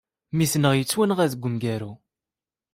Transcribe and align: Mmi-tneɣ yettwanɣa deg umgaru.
Mmi-tneɣ 0.31 0.73
yettwanɣa 0.75 1.31
deg 1.31 1.45
umgaru. 1.47 1.93